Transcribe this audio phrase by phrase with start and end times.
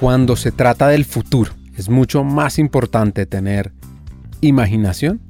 [0.00, 3.70] cuando se trata del futuro, es mucho más importante tener
[4.40, 5.20] imaginación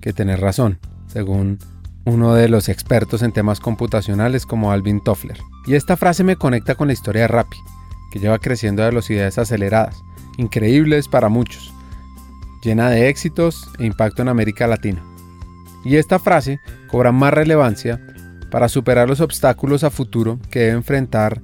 [0.00, 0.78] que tener razón,
[1.08, 1.58] según
[2.04, 5.38] uno de los expertos en temas computacionales como Alvin Toffler.
[5.66, 7.56] Y esta frase me conecta con la historia de Rappi,
[8.12, 9.96] que lleva creciendo a velocidades aceleradas,
[10.38, 11.72] increíbles para muchos,
[12.62, 15.02] llena de éxitos e impacto en América Latina.
[15.84, 18.00] Y esta frase cobra más relevancia
[18.52, 21.42] para superar los obstáculos a futuro que debe enfrentar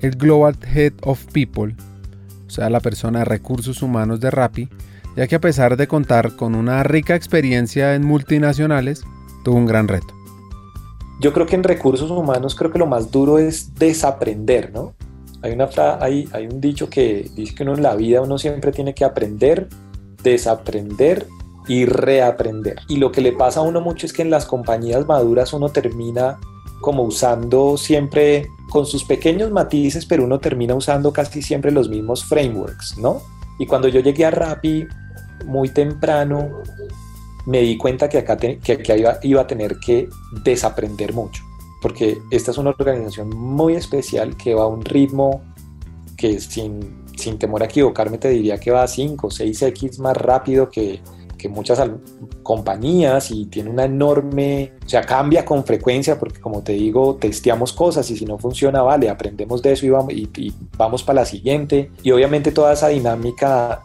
[0.00, 1.74] el Global Head of People,
[2.50, 4.68] o sea, la persona de recursos humanos de Rappi,
[5.16, 9.04] ya que a pesar de contar con una rica experiencia en multinacionales,
[9.44, 10.12] tuvo un gran reto.
[11.20, 14.94] Yo creo que en recursos humanos creo que lo más duro es desaprender, ¿no?
[15.42, 15.68] Hay, una
[16.00, 19.04] hay, hay un dicho que dice que uno en la vida uno siempre tiene que
[19.04, 19.68] aprender,
[20.24, 21.28] desaprender
[21.68, 22.78] y reaprender.
[22.88, 25.68] Y lo que le pasa a uno mucho es que en las compañías maduras uno
[25.68, 26.40] termina
[26.80, 32.24] como usando siempre con sus pequeños matices, pero uno termina usando casi siempre los mismos
[32.24, 33.22] frameworks, ¿no?
[33.58, 34.86] Y cuando yo llegué a Rappi
[35.44, 36.62] muy temprano,
[37.46, 38.60] me di cuenta que acá, que,
[39.22, 40.08] iba, a tener que
[40.44, 41.42] desaprender mucho,
[41.82, 45.42] porque esta es una organización muy especial que va a un ritmo
[46.16, 50.16] que sin, sin temor a equivocarme te diría que va a 5 o 6x más
[50.16, 51.00] rápido que,
[51.40, 51.80] que muchas
[52.42, 57.72] compañías y tiene una enorme, o sea, cambia con frecuencia porque como te digo, testeamos
[57.72, 61.26] cosas y si no funciona, vale, aprendemos de eso y vamos, y, vamos para la
[61.26, 61.90] siguiente.
[62.02, 63.82] Y obviamente toda esa dinámica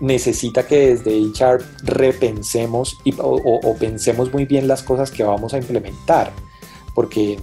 [0.00, 6.32] necesita que desde HR repensemos o pensemos muy bien las cosas que vamos a implementar
[6.94, 7.38] porque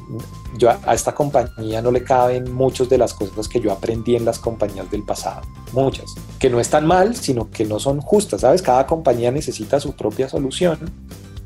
[0.57, 4.25] yo a, esta compañía no le caben muchas de las cosas que yo aprendí en
[4.25, 5.41] las compañías del pasado,
[5.73, 8.61] muchas, que no están mal, sino que no son justas, ¿sabes?
[8.61, 10.79] Cada compañía necesita su propia solución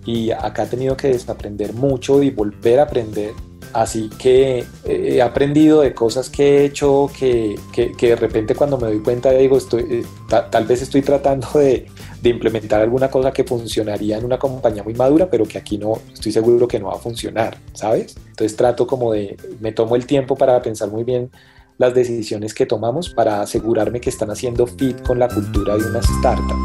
[0.05, 3.33] y acá he tenido que desaprender mucho y volver a aprender.
[3.71, 8.87] Así que he aprendido de cosas que he hecho que, que, de repente cuando me
[8.87, 10.05] doy cuenta digo, estoy, eh,
[10.51, 11.87] tal vez estoy tratando de,
[12.23, 15.99] de implementar alguna cosa que funcionaría en una compañía muy madura, pero que aquí no,
[16.13, 18.15] estoy seguro que no va a funcionar, ¿sabes?
[18.29, 21.29] Entonces trato como de, me tomo el tiempo para pensar muy bien
[21.77, 25.99] las decisiones que tomamos para asegurarme que están haciendo fit con la cultura de una
[25.99, 26.55] startup.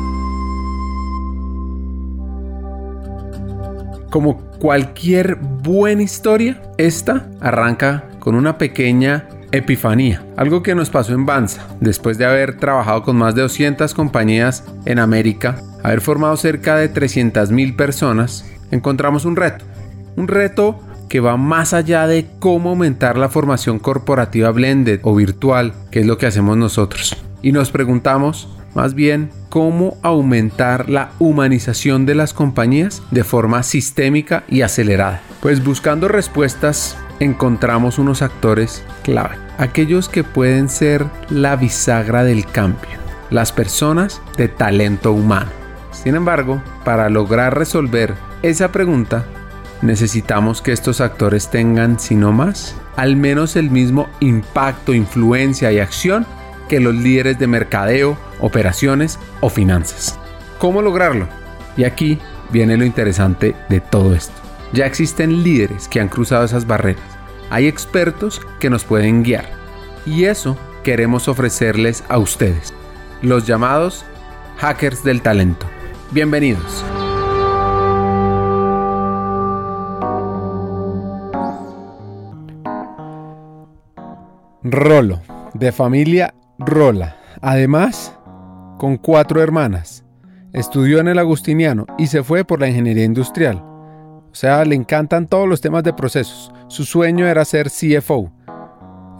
[4.12, 11.26] Como cualquier buena historia, esta arranca con una pequeña epifanía, algo que nos pasó en
[11.26, 16.76] Banza, después de haber trabajado con más de 200 compañías en América, haber formado cerca
[16.76, 19.64] de 300.000 personas, encontramos un reto,
[20.16, 25.72] un reto que va más allá de cómo aumentar la formación corporativa blended o virtual,
[25.90, 27.16] que es lo que hacemos nosotros.
[27.42, 34.44] Y nos preguntamos, más bien, cómo aumentar la humanización de las compañías de forma sistémica
[34.48, 35.22] y acelerada.
[35.40, 42.98] Pues buscando respuestas encontramos unos actores clave, aquellos que pueden ser la bisagra del cambio,
[43.30, 45.50] las personas de talento humano.
[45.92, 49.24] Sin embargo, para lograr resolver esa pregunta,
[49.82, 55.80] necesitamos que estos actores tengan, si no más, al menos el mismo impacto, influencia y
[55.80, 56.26] acción
[56.68, 60.18] que los líderes de mercadeo, operaciones o finanzas.
[60.58, 61.26] ¿Cómo lograrlo?
[61.76, 62.18] Y aquí
[62.50, 64.47] viene lo interesante de todo esto.
[64.72, 67.02] Ya existen líderes que han cruzado esas barreras.
[67.50, 69.46] Hay expertos que nos pueden guiar.
[70.04, 72.74] Y eso queremos ofrecerles a ustedes,
[73.22, 74.04] los llamados
[74.58, 75.66] hackers del talento.
[76.10, 76.84] Bienvenidos.
[84.62, 85.22] Rolo,
[85.54, 87.16] de familia Rola.
[87.40, 88.14] Además,
[88.78, 90.04] con cuatro hermanas.
[90.52, 93.67] Estudió en el Agustiniano y se fue por la ingeniería industrial.
[94.30, 96.52] O sea, le encantan todos los temas de procesos.
[96.68, 98.30] Su sueño era ser CFO.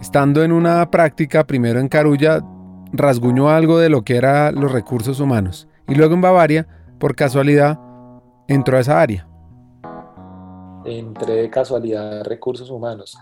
[0.01, 2.41] Estando en una práctica, primero en Carulla,
[2.91, 5.67] rasguñó algo de lo que eran los recursos humanos.
[5.87, 6.67] Y luego en Bavaria,
[6.99, 7.79] por casualidad,
[8.47, 9.27] entró a esa área.
[10.85, 13.17] Entré de casualidad a recursos humanos.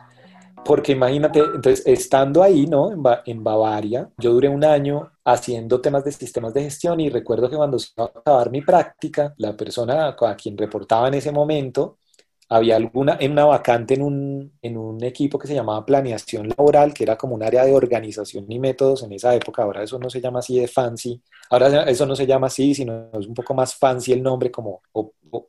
[0.68, 2.92] Porque imagínate, entonces, estando ahí, ¿no?
[3.26, 7.56] En, Bavaria, yo duré un año haciendo temas de sistemas de gestión y recuerdo que
[7.56, 12.00] cuando se iba a acabar mi práctica, la persona a quien reportaba en ese momento,
[12.50, 16.94] había alguna, en una vacante en un, en un equipo que se llamaba planeación laboral,
[16.94, 20.10] que era como un área de organización y métodos en esa época, ahora eso no
[20.10, 23.54] se llama así de fancy, ahora eso no se llama así, sino es un poco
[23.54, 24.82] más fancy el nombre como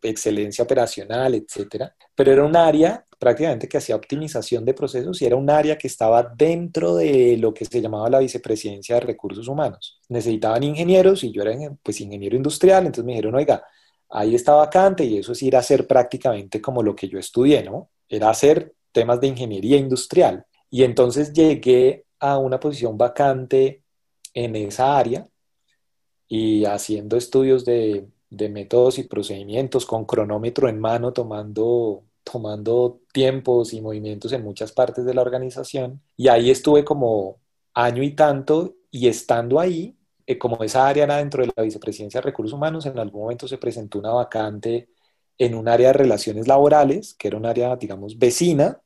[0.02, 5.36] excelencia operacional, etcétera, pero era un área prácticamente que hacía optimización de procesos y era
[5.36, 10.00] un área que estaba dentro de lo que se llamaba la vicepresidencia de recursos humanos.
[10.08, 13.64] Necesitaban ingenieros y yo era pues ingeniero industrial, entonces me dijeron, oiga,
[14.10, 17.62] ahí está vacante y eso es ir a hacer prácticamente como lo que yo estudié,
[17.62, 17.90] ¿no?
[18.08, 20.46] Era hacer temas de ingeniería industrial.
[20.70, 23.82] Y entonces llegué a una posición vacante
[24.34, 25.26] en esa área
[26.28, 33.72] y haciendo estudios de, de métodos y procedimientos con cronómetro en mano, tomando, tomando tiempos
[33.72, 36.02] y movimientos en muchas partes de la organización.
[36.16, 37.40] Y ahí estuve como
[37.74, 39.96] año y tanto y estando ahí,
[40.26, 43.48] eh, como esa área era dentro de la Vicepresidencia de Recursos Humanos, en algún momento
[43.48, 44.88] se presentó una vacante
[45.38, 48.80] en un área de relaciones laborales, que era un área, digamos, vecina,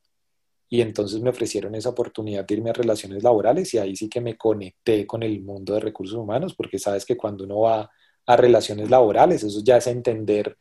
[0.68, 4.22] y entonces me ofrecieron esa oportunidad de irme a relaciones laborales y ahí sí que
[4.22, 7.90] me conecté con el mundo de recursos humanos, porque sabes que cuando uno va
[8.26, 10.56] a relaciones laborales, eso ya es entender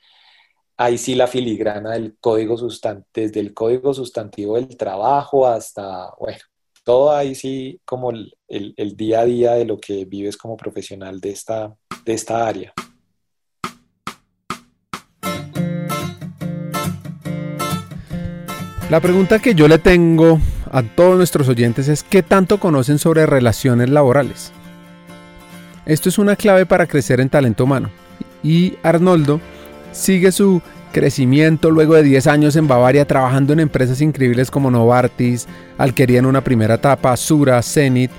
[0.77, 6.39] ahí sí la filigrana del código sustantivo, desde el código sustantivo del trabajo hasta, bueno,
[6.83, 11.19] todo ahí sí como el, el, día a día de lo que vives como profesional
[11.19, 11.75] de esta,
[12.05, 12.73] de esta área.
[18.89, 20.39] La pregunta que yo le tengo
[20.69, 24.51] a todos nuestros oyentes es ¿qué tanto conocen sobre relaciones laborales?
[25.85, 27.89] Esto es una clave para crecer en talento humano.
[28.43, 29.39] Y Arnoldo
[29.91, 30.61] sigue su
[30.91, 35.47] crecimiento luego de 10 años en Bavaria trabajando en empresas increíbles como Novartis,
[35.77, 38.11] Alquería en una primera etapa, Sura, Zenit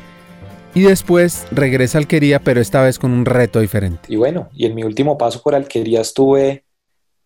[0.74, 4.00] y después regresa a Alquería pero esta vez con un reto diferente.
[4.08, 6.64] Y bueno, y en mi último paso por Alquería estuve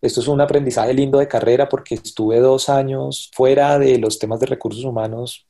[0.01, 4.39] esto es un aprendizaje lindo de carrera porque estuve dos años fuera de los temas
[4.39, 5.47] de recursos humanos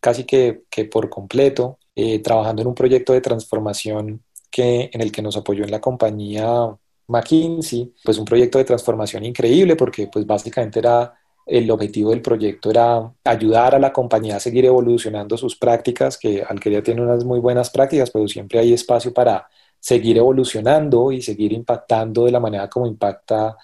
[0.00, 5.22] casi que, por completo, eh, trabajando en un proyecto de transformación que, en el que
[5.22, 6.76] nos apoyó en la compañía
[7.08, 11.14] McKinsey, pues un proyecto de transformación increíble porque pues básicamente era
[11.46, 16.42] el objetivo del proyecto era ayudar a la compañía a seguir evolucionando sus prácticas, que
[16.42, 19.48] Alquería tiene unas muy buenas prácticas, pero siempre hay espacio para
[19.80, 23.56] seguir evolucionando y seguir impactando de la manera como impacta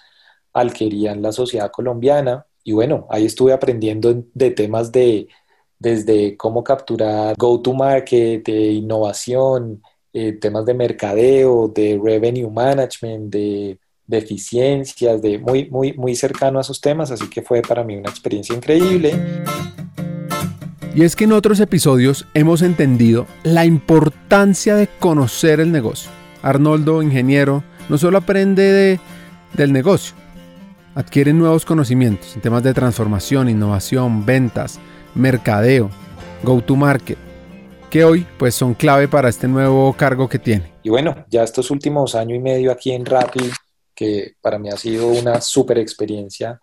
[0.53, 2.45] alquería en la sociedad colombiana.
[2.63, 5.29] Y bueno, ahí estuve aprendiendo de temas de
[5.79, 9.81] desde cómo capturar go-to-market, de innovación,
[10.13, 16.57] eh, temas de mercadeo, de revenue management, de, de, eficiencias, de muy, muy, muy cercano
[16.57, 17.11] a esos temas.
[17.11, 19.13] Así que fue para mí una experiencia increíble.
[20.95, 26.09] Y es que en otros episodios hemos entendido la importancia de conocer el negocio.
[26.41, 28.99] Arnoldo, ingeniero, no solo aprende de,
[29.53, 30.15] del negocio,
[30.95, 34.79] adquieren nuevos conocimientos en temas de transformación, innovación, ventas,
[35.15, 35.89] mercadeo,
[36.43, 37.17] go-to-market,
[37.89, 40.73] que hoy pues son clave para este nuevo cargo que tiene.
[40.83, 43.49] Y bueno, ya estos últimos año y medio aquí en Rappi,
[43.95, 46.59] que para mí ha sido una súper experiencia,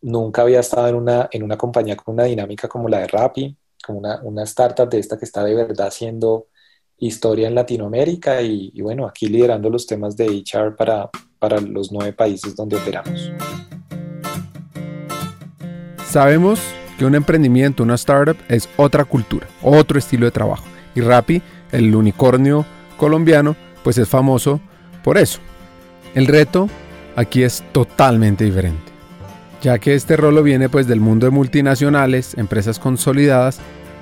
[0.00, 3.56] nunca había estado en una, en una compañía con una dinámica como la de Rappi,
[3.84, 6.46] como una, una startup de esta que está de verdad haciendo
[6.98, 11.92] historia en Latinoamérica y, y bueno, aquí liderando los temas de HR para, para los
[11.92, 13.32] nueve países donde operamos.
[16.04, 16.60] Sabemos
[16.98, 20.64] que un emprendimiento, una startup, es otra cultura, otro estilo de trabajo.
[20.94, 21.40] Y Rappi,
[21.72, 22.66] el unicornio
[22.96, 24.60] colombiano, pues es famoso
[25.04, 25.38] por eso.
[26.14, 26.68] El reto
[27.14, 28.92] aquí es totalmente diferente,
[29.62, 33.60] ya que este rolo viene pues del mundo de multinacionales, empresas consolidadas,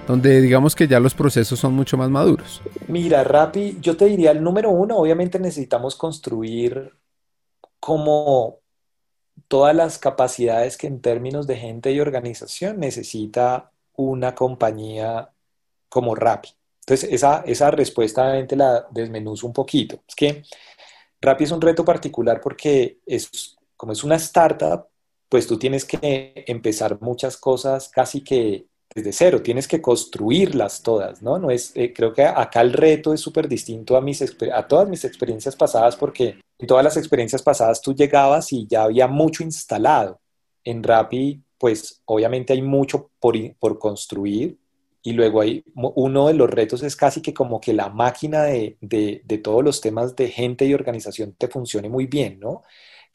[0.09, 2.63] donde digamos que ya los procesos son mucho más maduros.
[2.89, 6.93] Mira, Rappi, yo te diría el número uno, obviamente necesitamos construir
[7.79, 8.61] como
[9.49, 15.31] todas las capacidades que en términos de gente y organización necesita una compañía
[15.89, 16.51] como Rappi.
[16.81, 20.03] Entonces, esa, esa respuesta obviamente la desmenuzo un poquito.
[20.07, 20.43] Es que
[21.21, 24.87] Rappi es un reto particular porque es, como es una startup,
[25.29, 31.21] pues tú tienes que empezar muchas cosas casi que desde cero, tienes que construirlas todas,
[31.21, 31.39] ¿no?
[31.39, 34.89] no es, eh, creo que acá el reto es súper distinto a, mis, a todas
[34.89, 39.43] mis experiencias pasadas porque en todas las experiencias pasadas tú llegabas y ya había mucho
[39.43, 40.19] instalado.
[40.65, 44.57] En Rappi, pues obviamente hay mucho por, por construir
[45.03, 48.79] y luego hay, uno de los retos es casi que como que la máquina de,
[48.81, 52.63] de, de todos los temas de gente y organización te funcione muy bien, ¿no?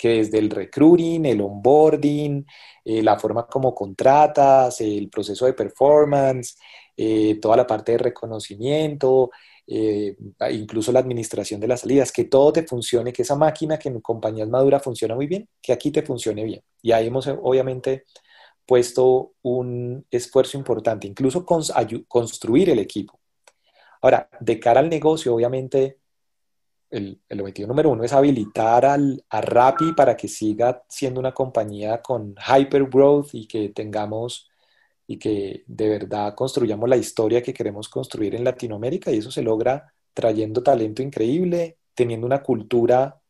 [0.02, 2.44] Que desde el recruiting, el onboarding,
[2.84, 6.58] eh, la forma como contratas, el proceso de performance,
[6.98, 9.30] eh, toda la parte de reconocimiento,
[9.68, 10.16] eh,
[10.54, 14.02] incluso la administración de las salidas, que todo te funcione, que esa máquina que en
[14.02, 16.64] compañías maduras funciona muy bien, que aquí te funcione bien.
[16.82, 18.06] Y ahí hemos obviamente
[18.66, 23.20] puesto un esfuerzo importante, incluso construir el equipo.
[24.02, 26.00] Ahora, de cara al negocio, obviamente
[26.92, 32.02] el, objetivo número uno es habilitar al, a Rappi para que siga siendo una compañía
[32.02, 34.50] con hyper growth y que tengamos
[35.08, 39.42] y que de verdad construyamos la historia que queremos construir en Latinoamérica y eso se
[39.42, 43.22] logra trayendo talento increíble, teniendo una cultura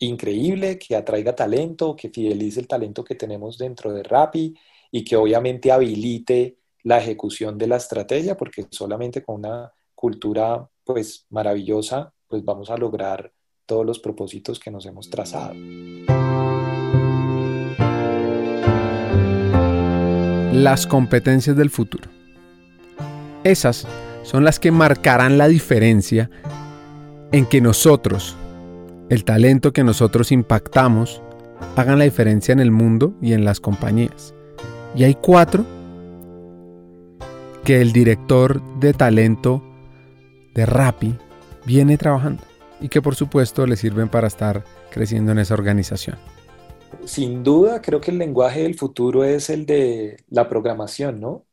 [0.00, 4.54] increíble que atraiga talento, que fidelice el talento que tenemos dentro de Rappi
[4.90, 11.26] y que obviamente habilite la ejecución de la estrategia porque solamente con una cultura pues
[11.30, 13.32] maravillosa, pues vamos a lograr
[13.66, 15.54] todos los propósitos que nos hemos trazado.
[20.52, 22.10] Las competencias del futuro.
[23.44, 23.86] Esas
[24.22, 26.30] son las que marcarán la diferencia
[27.32, 28.36] en que nosotros,
[29.08, 31.22] el talento que nosotros impactamos,
[31.76, 34.34] hagan la diferencia en el mundo y en las compañías.
[34.94, 35.64] Y hay cuatro
[37.64, 39.62] que el director de talento
[40.54, 41.14] de Rappi
[41.68, 42.42] viene trabajando
[42.80, 46.16] y que por supuesto le sirven para estar creciendo en esa organización.
[47.04, 51.44] Sin duda, creo que el lenguaje del futuro es el de la programación, ¿no?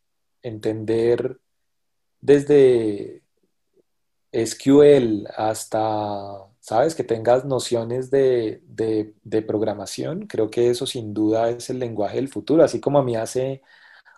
[0.42, 1.38] Entender
[2.22, 3.24] desde
[4.32, 6.96] SQL hasta, ¿sabes?
[6.96, 8.64] Que tengas nociones de,
[9.46, 10.28] programación.
[10.28, 12.64] Creo que eso sin duda es el lenguaje del futuro.
[12.64, 13.62] Así como a mí hace,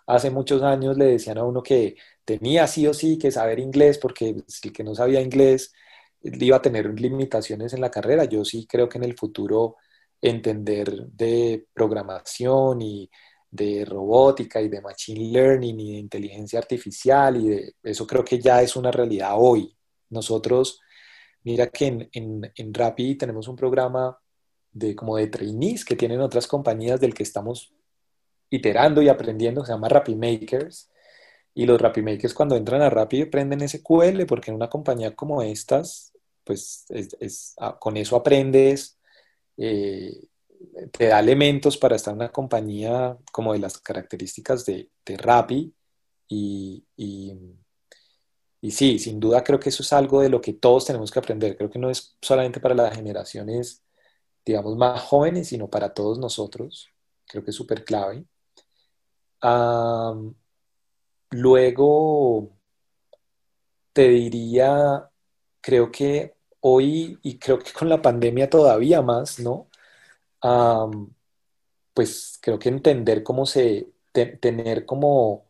[0.06, 3.98] hace muchos años le decían a uno que tenía sí o sí que saber inglés
[3.98, 5.72] porque si que no sabía inglés
[6.22, 8.24] iba a tener limitaciones en la carrera.
[8.24, 9.76] Yo sí creo que en el futuro
[10.20, 13.10] entender de programación y
[13.50, 18.38] de robótica y de machine learning y de inteligencia artificial y de eso creo que
[18.38, 19.74] ya es una realidad hoy.
[20.10, 20.80] Nosotros,
[21.44, 24.18] mira que en, en, en Rappi tenemos un programa
[24.72, 27.72] de como de trainees que tienen otras compañías del que estamos
[28.50, 30.90] iterando y aprendiendo, se llama Rappi Makers.
[31.54, 35.42] Y los Rappi Makers cuando entran a Rappi aprenden SQL porque en una compañía como
[35.42, 36.12] estas,
[36.44, 38.98] pues es, ah, con eso aprendes
[39.56, 40.28] eh,
[40.92, 45.74] te da elementos para estar en una compañía como de las características de, de Rappi
[46.28, 46.84] y,
[48.60, 51.18] y, sí, sin duda creo que eso es algo de lo que todos tenemos que
[51.18, 51.56] aprender.
[51.56, 53.82] Creo que no es solamente para las generaciones,
[54.44, 56.88] digamos, más jóvenes, sino para todos nosotros.
[57.26, 58.24] Creo que es súper clave.
[61.30, 62.50] Luego,
[63.92, 65.10] te diría,
[65.60, 69.68] creo que hoy, y creo que con la pandemia todavía más, ¿no?
[71.94, 75.44] pues creo que entender cómo se, tener como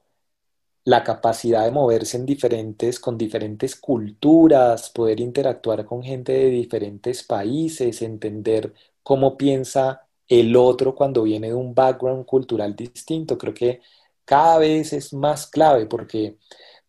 [0.84, 7.22] la capacidad de moverse en diferentes, con diferentes culturas, poder interactuar con gente de diferentes
[7.22, 13.36] países, entender cómo piensa el otro cuando viene de un background cultural distinto.
[13.36, 13.80] Creo que
[14.28, 16.36] cada vez es más clave porque,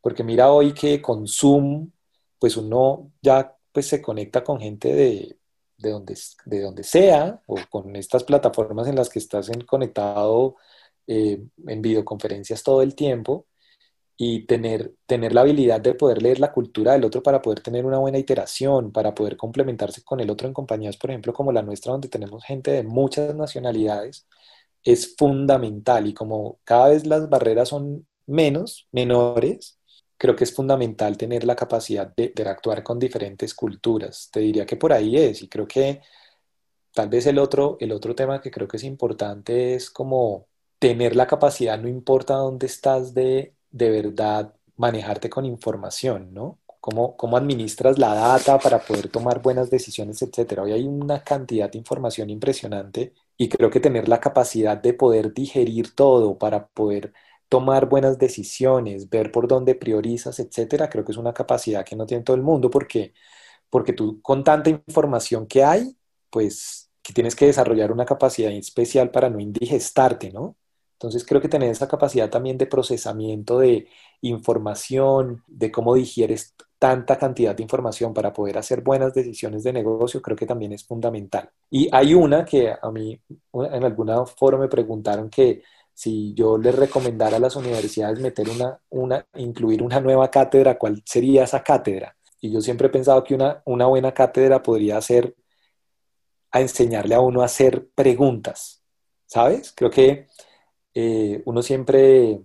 [0.02, 1.90] porque mira hoy que con Zoom,
[2.38, 5.38] pues uno ya pues se conecta con gente de,
[5.78, 10.58] de donde, de donde sea o con estas plataformas en las que estás conectado
[11.08, 13.48] eh, en videoconferencias todo el tiempo
[14.18, 17.86] y tener, tener la habilidad de poder leer la cultura del otro para poder tener
[17.86, 21.62] una buena iteración, para poder complementarse con el otro en compañías, por ejemplo, como la
[21.62, 24.28] nuestra, donde tenemos gente de muchas nacionalidades,
[24.84, 29.80] es fundamental y como cada vez las barreras son menos, menores,
[30.18, 34.30] creo que es fundamental tener la capacidad de interactuar con diferentes culturas.
[34.32, 36.02] Te diría que por ahí es, y creo que
[36.94, 40.48] tal vez el otro, el otro tema que creo que es importante es como
[40.80, 46.60] tener la capacidad, no importa dónde estás, de de verdad manejarte con información, ¿no?
[46.80, 50.64] Cómo, cómo administras la data para poder tomar buenas decisiones, etcétera.
[50.64, 55.34] Hoy hay una cantidad de información impresionante y creo que tener la capacidad de poder
[55.34, 57.14] digerir todo para poder
[57.50, 62.06] tomar buenas decisiones, ver por dónde priorizas, etcétera, creo que es una capacidad que no
[62.06, 63.14] tiene todo el mundo porque,
[63.70, 65.98] porque tú con tanta información que hay,
[66.30, 70.58] pues que tienes que desarrollar una capacidad especial para no indigestarte, ¿no?
[70.94, 73.88] Entonces creo que tener esa capacidad también de procesamiento de
[74.22, 80.22] información, de cómo digieres tanta cantidad de información para poder hacer buenas decisiones de negocio,
[80.22, 81.50] creo que también es fundamental.
[81.70, 83.20] Y hay una que a mí
[83.54, 85.62] en alguna foro me preguntaron que
[85.94, 91.04] si yo les recomendara a las universidades meter una, una, incluir una nueva cátedra, ¿cuál
[91.06, 92.16] sería esa cátedra?
[92.40, 95.36] Y yo siempre he pensado que una, una buena cátedra podría ser
[96.52, 98.82] a enseñarle a uno a hacer preguntas,
[99.26, 99.74] ¿sabes?
[99.76, 100.28] Creo que
[100.94, 102.42] eh, uno siempre,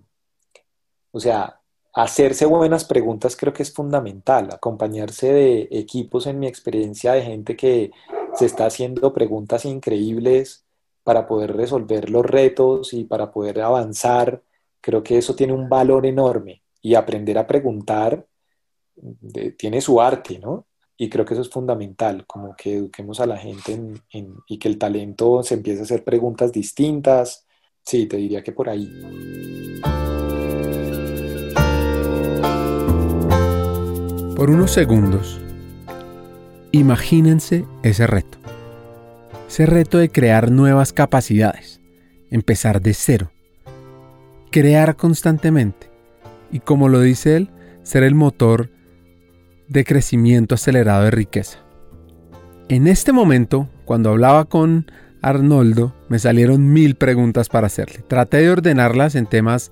[1.13, 1.61] o sea,
[1.95, 7.57] hacerse buenas preguntas creo que es fundamental, acompañarse de equipos en mi experiencia de gente
[7.57, 7.93] que
[8.35, 10.65] se está haciendo preguntas increíbles
[11.05, 14.43] para poder resolver los retos y para poder avanzar,
[14.81, 18.27] creo que eso tiene un valor enorme y aprender a preguntar
[19.57, 20.67] tiene su arte, ¿no?
[20.97, 23.77] Y creo que eso es fundamental, como que eduquemos a la gente
[24.47, 27.47] y que el talento se empiece a hacer preguntas distintas.
[27.85, 28.89] Sí, te diría que por ahí.
[34.37, 35.41] Por unos segundos,
[36.73, 38.39] imagínense ese reto
[39.55, 41.81] ese reto de crear nuevas capacidades,
[42.29, 43.31] empezar de cero,
[44.51, 45.93] crear constantemente
[46.51, 47.51] y como lo dice él,
[47.85, 48.71] ser el motor
[49.69, 51.61] de crecimiento acelerado de riqueza.
[52.69, 54.91] En este momento, cuando hablaba con
[55.23, 58.01] Arnoldo, me salieron mil preguntas para hacerle.
[58.09, 59.71] Traté de ordenarlas en temas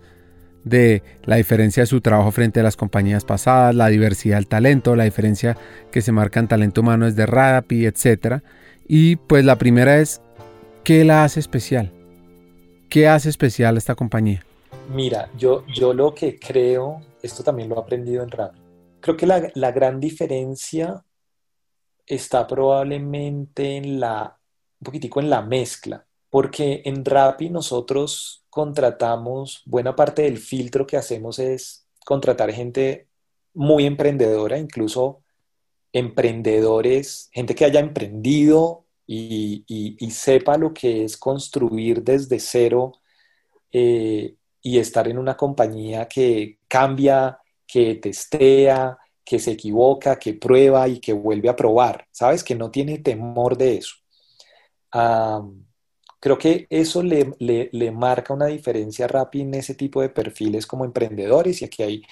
[0.65, 4.97] de la diferencia de su trabajo frente a las compañías pasadas, la diversidad del talento,
[4.97, 5.57] la diferencia
[5.91, 8.43] que se marca en talento humano desde Rappi, etc.
[8.87, 10.21] Y pues la primera es,
[10.85, 11.93] ¿qué la hace especial?
[12.89, 14.45] ¿Qué hace especial esta compañía?
[14.95, 18.61] Mira, yo, yo lo que creo, esto también lo he aprendido en Rappi,
[19.01, 21.05] creo que la, la gran diferencia
[22.07, 24.39] está probablemente en la,
[24.81, 30.99] un poquitico en la mezcla, porque en Rappi nosotros contratamos, buena parte del filtro que
[30.99, 33.09] hacemos es contratar gente
[33.55, 35.23] muy emprendedora, incluso
[35.91, 39.65] emprendedores, gente que haya emprendido y,
[40.11, 42.93] sepa lo que es construir desde cero
[43.73, 50.87] eh, y estar en una compañía que cambia, que testea, que se equivoca, que prueba
[50.89, 52.45] y que vuelve a probar, ¿sabes?
[52.45, 53.95] Que no tiene temor de eso.
[56.23, 60.85] Creo que eso le, le, marca una diferencia rápida en ese tipo de perfiles como
[60.85, 62.03] emprendedores y aquí hay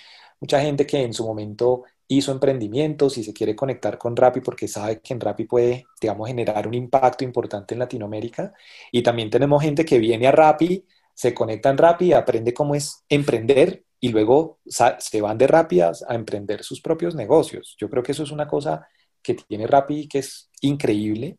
[0.41, 4.67] mucha gente que en su momento hizo emprendimientos y se quiere conectar con Rappi porque
[4.67, 8.53] sabe que en Rappi puede, digamos, generar un impacto importante en Latinoamérica.
[8.91, 13.05] Y también tenemos gente que viene a Rappi, se conecta en Rappi, aprende cómo es
[13.09, 17.77] emprender y luego se van de rápidas a emprender sus propios negocios.
[17.79, 18.89] Yo creo que eso es una cosa
[19.23, 21.39] que tiene Rappi que es increíble.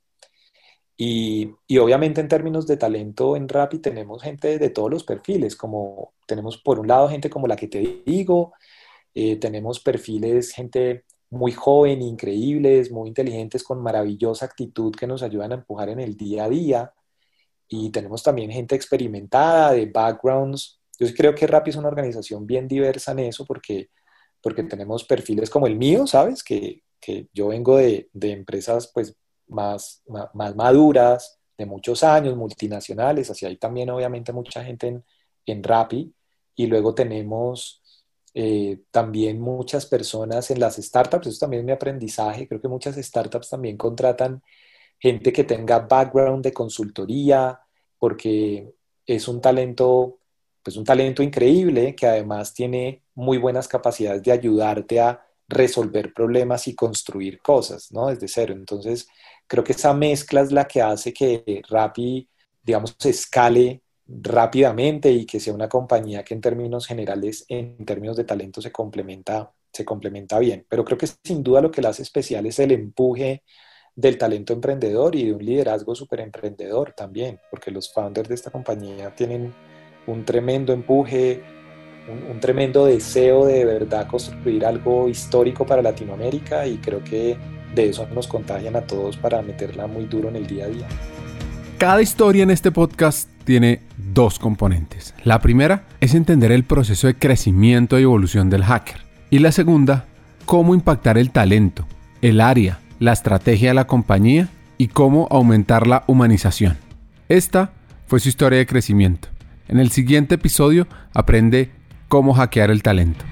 [1.04, 5.56] Y, y, obviamente en términos de talento en Rappi tenemos gente de todos los perfiles,
[5.56, 8.54] como tenemos por un lado gente como la que te digo,
[9.16, 15.54] eh, tenemos perfiles, gente muy joven, increíbles, muy inteligentes, con maravillosa actitud que nos ayudan
[15.54, 16.94] a empujar en el día a día.
[17.68, 22.68] Y tenemos también gente experimentada, de backgrounds yo creo que Rappi es una organización bien
[22.68, 23.90] diversa en eso porque,
[24.40, 26.44] porque tenemos perfiles como el mío, ¿sabes?
[26.44, 29.16] Que, que yo vengo de, de empresas pues
[29.52, 35.04] más, más, maduras, de muchos años, multinacionales, así hay también obviamente mucha gente en,
[35.46, 36.14] en Rappi.
[36.56, 37.82] Y luego tenemos
[38.34, 42.96] eh, también muchas personas en las startups, eso también es mi aprendizaje, creo que muchas
[42.96, 44.42] startups también contratan
[45.00, 47.60] gente que tenga background de consultoría,
[48.00, 48.74] porque
[49.06, 50.22] es un talento
[50.64, 56.68] pues un talento increíble que además tiene muy buenas capacidades de ayudarte a resolver problemas
[56.68, 58.08] y construir cosas, ¿no?
[58.08, 58.54] Desde cero.
[58.54, 59.08] Entonces,
[59.52, 62.26] creo que esa mezcla es la que hace que Rappi,
[62.64, 68.16] digamos, se escale rápidamente y que sea una compañía que en términos generales, en términos
[68.16, 70.66] de talento, se complementa, se complementa bien.
[70.70, 73.44] Pero creo que sin duda lo que la hace especial es el empuje
[73.94, 78.52] del talento emprendedor y de un liderazgo súper emprendedor también, porque los founders de esta
[78.52, 79.54] compañía tienen
[80.08, 81.44] un tremendo empuje,
[82.08, 87.38] un, tremendo deseo de, verdad construir algo histórico para Latinoamérica y creo que
[87.76, 90.88] de eso nos contagian a todos para meterla muy duro en el día a día.
[91.78, 95.16] Cada historia en este podcast tiene dos componentes.
[95.24, 99.02] La primera es entender el proceso de crecimiento y evolución del hacker.
[99.30, 100.06] Y la segunda,
[100.46, 101.88] cómo impactar el talento,
[102.22, 106.78] el área, la estrategia de la compañía y cómo aumentar la humanización.
[107.30, 107.72] Esta
[108.08, 109.30] fue su historia de crecimiento.
[109.68, 111.72] En el siguiente episodio aprende
[112.10, 113.24] cómo hackear el talento.